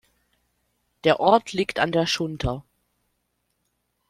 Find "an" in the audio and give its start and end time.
1.79-1.91